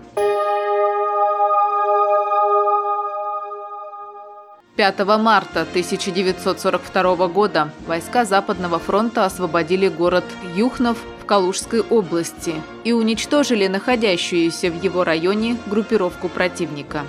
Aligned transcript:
5 4.75 5.05
марта 5.19 5.61
1942 5.61 7.27
года 7.27 7.69
войска 7.85 8.25
Западного 8.25 8.79
фронта 8.79 9.23
освободили 9.23 9.87
город 9.87 10.23
Юхнов 10.55 10.97
в 11.21 11.25
Калужской 11.25 11.81
области 11.81 12.55
и 12.83 12.91
уничтожили 12.91 13.67
находящуюся 13.67 14.71
в 14.71 14.83
его 14.83 15.03
районе 15.03 15.57
группировку 15.67 16.27
противника. 16.27 17.03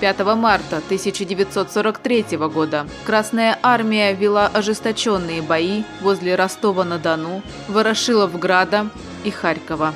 5 0.00 0.18
марта 0.34 0.78
1943 0.78 2.38
года 2.48 2.88
Красная 3.06 3.56
Армия 3.62 4.12
вела 4.12 4.48
ожесточенные 4.48 5.42
бои 5.42 5.84
возле 6.00 6.34
Ростова-на-Дону, 6.34 7.40
Ворошиловграда 7.68 8.88
и 9.22 9.30
Харькова. 9.30 9.94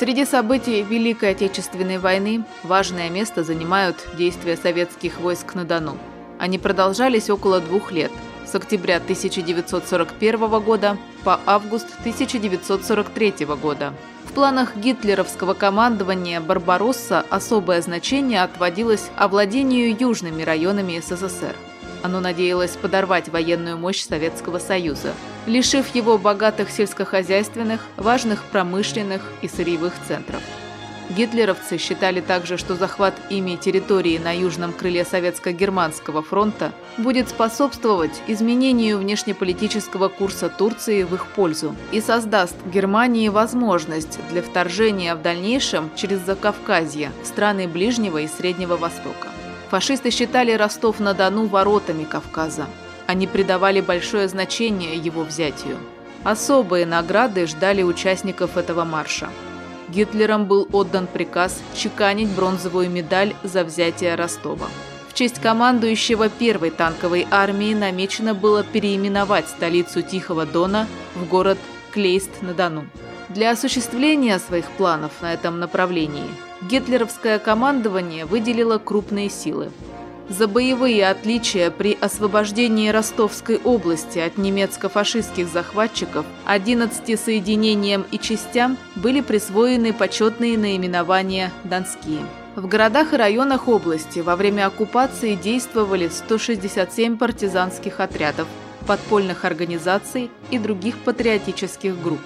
Среди 0.00 0.24
событий 0.24 0.80
Великой 0.82 1.32
Отечественной 1.32 1.98
войны 1.98 2.42
важное 2.62 3.10
место 3.10 3.44
занимают 3.44 3.96
действия 4.16 4.56
советских 4.56 5.20
войск 5.20 5.54
на 5.54 5.66
Дону. 5.66 5.98
Они 6.38 6.58
продолжались 6.58 7.28
около 7.28 7.60
двух 7.60 7.92
лет, 7.92 8.10
с 8.46 8.54
октября 8.54 8.96
1941 8.96 10.60
года 10.60 10.96
по 11.22 11.38
август 11.44 11.86
1943 12.00 13.44
года. 13.60 13.92
В 14.24 14.32
планах 14.32 14.74
гитлеровского 14.74 15.52
командования 15.52 16.40
«Барбаросса» 16.40 17.26
особое 17.28 17.82
значение 17.82 18.42
отводилось 18.42 19.10
овладению 19.18 19.94
южными 19.94 20.42
районами 20.42 20.98
СССР. 20.98 21.54
Оно 22.02 22.20
надеялось 22.20 22.74
подорвать 22.80 23.28
военную 23.28 23.76
мощь 23.76 24.02
Советского 24.06 24.60
Союза, 24.60 25.12
лишив 25.46 25.94
его 25.94 26.18
богатых 26.18 26.70
сельскохозяйственных, 26.70 27.80
важных 27.96 28.44
промышленных 28.44 29.22
и 29.42 29.48
сырьевых 29.48 29.94
центров. 30.06 30.42
Гитлеровцы 31.10 31.76
считали 31.76 32.20
также, 32.20 32.56
что 32.56 32.76
захват 32.76 33.14
ими 33.30 33.56
территории 33.56 34.16
на 34.18 34.30
южном 34.30 34.72
крыле 34.72 35.04
Советско-Германского 35.04 36.22
фронта 36.22 36.72
будет 36.98 37.28
способствовать 37.28 38.22
изменению 38.28 38.98
внешнеполитического 38.98 40.08
курса 40.08 40.48
Турции 40.48 41.02
в 41.02 41.12
их 41.14 41.26
пользу 41.26 41.74
и 41.90 42.00
создаст 42.00 42.54
Германии 42.72 43.28
возможность 43.28 44.20
для 44.30 44.40
вторжения 44.40 45.16
в 45.16 45.22
дальнейшем 45.22 45.90
через 45.96 46.20
Закавказье 46.20 47.10
в 47.24 47.26
страны 47.26 47.66
Ближнего 47.66 48.18
и 48.18 48.28
Среднего 48.28 48.76
Востока. 48.76 49.28
Фашисты 49.70 50.10
считали 50.10 50.52
Ростов-на-Дону 50.52 51.46
воротами 51.46 52.04
Кавказа. 52.04 52.66
Они 53.10 53.26
придавали 53.26 53.80
большое 53.80 54.28
значение 54.28 54.96
его 54.96 55.22
взятию. 55.22 55.78
Особые 56.24 56.86
награды 56.86 57.46
ждали 57.46 57.82
участников 57.82 58.56
этого 58.56 58.84
марша– 58.84 59.28
Гитлером 59.92 60.46
был 60.46 60.68
отдан 60.72 61.08
приказ 61.08 61.60
чеканить 61.74 62.28
бронзовую 62.28 62.88
медаль 62.88 63.34
за 63.42 63.64
взятие 63.64 64.14
Ростова. 64.14 64.68
В 65.08 65.14
честь 65.14 65.40
командующего 65.40 66.28
первой 66.28 66.70
танковой 66.70 67.26
армии 67.30 67.74
намечено 67.74 68.34
было 68.34 68.62
переименовать 68.62 69.48
столицу 69.48 70.02
Тихого 70.02 70.46
Дона 70.46 70.86
в 71.16 71.26
город 71.26 71.58
Клейст-на-Дону. 71.92 72.86
Для 73.28 73.50
осуществления 73.50 74.38
своих 74.38 74.70
планов 74.72 75.10
на 75.20 75.34
этом 75.34 75.58
направлении 75.58 76.28
гитлеровское 76.62 77.38
командование 77.40 78.26
выделило 78.26 78.78
крупные 78.78 79.28
силы– 79.28 79.72
за 80.30 80.46
боевые 80.46 81.08
отличия 81.08 81.70
при 81.70 81.98
освобождении 82.00 82.88
Ростовской 82.88 83.60
области 83.62 84.20
от 84.20 84.38
немецко-фашистских 84.38 85.48
захватчиков 85.48 86.24
11 86.46 87.20
соединениям 87.20 88.06
и 88.12 88.18
частям 88.18 88.78
были 88.94 89.20
присвоены 89.20 89.92
почетные 89.92 90.56
наименования 90.56 91.50
«Донские». 91.64 92.20
В 92.54 92.66
городах 92.66 93.12
и 93.12 93.16
районах 93.16 93.68
области 93.68 94.20
во 94.20 94.36
время 94.36 94.66
оккупации 94.66 95.34
действовали 95.34 96.08
167 96.08 97.16
партизанских 97.16 98.00
отрядов, 98.00 98.46
подпольных 98.86 99.44
организаций 99.44 100.30
и 100.50 100.58
других 100.58 100.96
патриотических 100.98 102.00
групп 102.00 102.20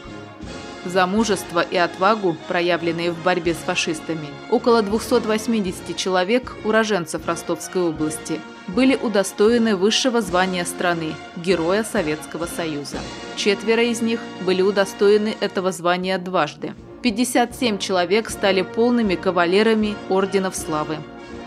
за 0.85 1.07
мужество 1.07 1.61
и 1.61 1.77
отвагу, 1.77 2.37
проявленные 2.49 3.11
в 3.11 3.23
борьбе 3.23 3.55
с 3.55 3.59
фашистами, 3.59 4.29
около 4.51 4.83
280 4.83 5.97
человек, 5.97 6.57
уроженцев 6.65 7.27
Ростовской 7.27 7.83
области, 7.83 8.41
были 8.69 8.97
удостоены 8.97 9.77
высшего 9.77 10.21
звания 10.21 10.65
страны– 10.65 11.15
Героя 11.37 11.85
Советского 11.85 12.47
Союза. 12.47 12.99
Четверо 13.37 13.83
из 13.83 14.01
них 14.01 14.21
были 14.45 14.63
удостоены 14.63 15.37
этого 15.41 15.73
звания 15.73 16.19
дважды. 16.19 16.75
57 17.03 17.79
человек 17.79 18.31
стали 18.31 18.63
полными 18.63 19.15
кавалерами 19.15 19.95
Орденов 20.09 20.57
Славы 20.57 20.97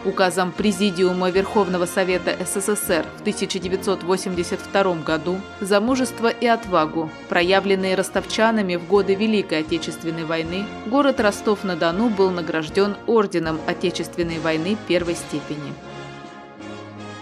указом 0.06 0.52
Президиума 0.52 1.30
Верховного 1.30 1.86
Совета 1.86 2.36
СССР 2.40 3.06
в 3.18 3.22
1982 3.22 4.96
году 4.96 5.40
за 5.62 5.80
мужество 5.82 6.28
и 6.28 6.48
отвагу, 6.48 7.10
проявленные 7.30 7.96
ростовчанами 7.96 8.76
в 8.76 8.88
годы 8.88 9.16
Великой 9.16 9.60
Отечественной 9.60 10.26
войны, 10.26 10.66
город 10.86 11.20
Ростов-на-Дону 11.20 12.10
был 12.10 12.32
награжден 12.32 12.96
Орденом 13.08 13.60
Отечественной 13.68 14.40
войны 14.40 14.78
первой 14.88 15.16
степени. 15.16 15.74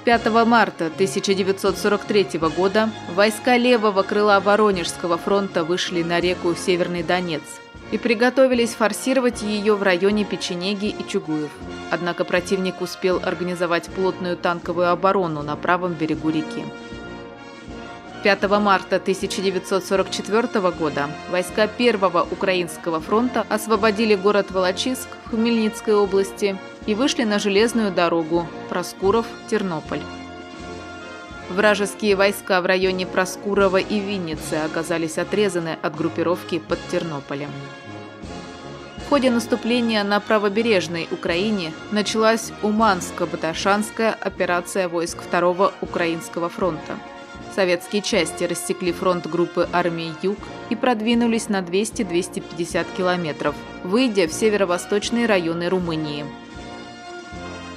5 0.05 0.25
марта 0.45 0.85
1943 0.85 2.39
года 2.55 2.91
войска 3.15 3.57
левого 3.57 4.03
крыла 4.03 4.39
Воронежского 4.39 5.17
фронта 5.17 5.63
вышли 5.63 6.03
на 6.03 6.19
реку 6.19 6.53
Северный 6.55 7.01
Донец– 7.01 7.41
и 7.91 7.97
приготовились 7.97 8.73
форсировать 8.73 9.41
ее 9.41 9.75
в 9.75 9.83
районе 9.83 10.25
Печенеги 10.25 10.87
и 10.87 11.07
Чугуев. 11.07 11.51
Однако 11.91 12.23
противник 12.23 12.81
успел 12.81 13.21
организовать 13.23 13.85
плотную 13.89 14.37
танковую 14.37 14.89
оборону 14.89 15.43
на 15.43 15.55
правом 15.55 15.93
берегу 15.93 16.29
реки. 16.29 16.63
5 18.23 18.49
марта 18.59 18.95
1944 18.95 20.71
года 20.71 21.09
войска 21.29 21.67
Первого 21.67 22.27
Украинского 22.31 22.99
фронта 22.99 23.45
освободили 23.49 24.15
город 24.15 24.49
Волочиск 24.49 25.07
в 25.25 25.29
Хмельницкой 25.29 25.93
области 25.93 26.57
и 26.87 26.95
вышли 26.95 27.23
на 27.23 27.37
железную 27.37 27.91
дорогу 27.91 28.47
Проскуров-Тернополь. 28.69 30.01
Вражеские 31.49 32.15
войска 32.15 32.59
в 32.59 32.65
районе 32.65 33.05
Проскурова 33.05 33.77
и 33.77 33.99
Винницы 33.99 34.55
оказались 34.55 35.19
отрезаны 35.19 35.77
от 35.81 35.95
группировки 35.95 36.57
под 36.57 36.79
Тернополем. 36.89 37.51
В 39.05 39.09
ходе 39.09 39.29
наступления 39.29 40.03
на 40.03 40.19
правобережной 40.19 41.07
Украине 41.11 41.71
началась 41.91 42.51
Уманско-Баташанская 42.63 44.15
операция 44.19 44.89
войск 44.89 45.21
Второго 45.21 45.71
Украинского 45.81 46.49
фронта. 46.49 46.97
Советские 47.53 48.01
части 48.01 48.43
рассекли 48.43 48.91
фронт 48.91 49.27
группы 49.27 49.69
армии 49.71 50.13
«Юг» 50.23 50.39
и 50.71 50.75
продвинулись 50.75 51.47
на 51.47 51.59
200-250 51.59 52.87
километров, 52.97 53.55
выйдя 53.83 54.27
в 54.27 54.33
северо-восточные 54.33 55.27
районы 55.27 55.69
Румынии– 55.69 56.25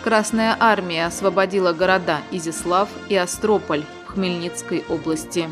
Красная 0.03 0.57
армия 0.59 1.07
освободила 1.07 1.73
города 1.73 2.19
Изислав 2.31 2.89
и 3.09 3.17
Астрополь 3.17 3.85
в 4.07 4.13
Хмельницкой 4.13 4.85
области. 4.89 5.51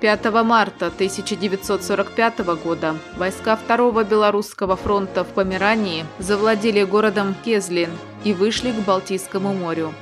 5 0.00 0.24
марта 0.44 0.86
1945 0.86 2.38
года 2.62 2.96
войска 3.16 3.56
Второго 3.56 4.04
Белорусского 4.04 4.76
фронта 4.76 5.24
в 5.24 5.28
Померании 5.28 6.04
завладели 6.18 6.84
городом 6.84 7.34
Кезлин 7.44 7.90
и 8.24 8.32
вышли 8.32 8.70
к 8.70 8.76
Балтийскому 8.76 9.52
морю. 9.54 9.92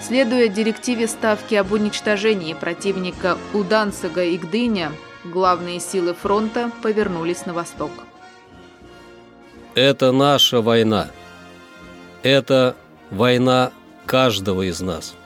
Следуя 0.00 0.46
директиве 0.46 1.08
Ставки 1.08 1.56
об 1.56 1.72
уничтожении 1.72 2.54
противника 2.54 3.36
у 3.52 3.64
Данцига 3.64 4.22
и 4.22 4.36
Гдыня, 4.36 4.92
главные 5.24 5.80
силы 5.80 6.14
фронта 6.14 6.70
повернулись 6.82 7.46
на 7.46 7.54
восток. 7.54 7.90
Это 9.74 10.12
наша 10.12 10.62
война. 10.62 11.08
Это 12.26 12.74
война 13.12 13.70
каждого 14.04 14.62
из 14.62 14.80
нас– 14.80 15.14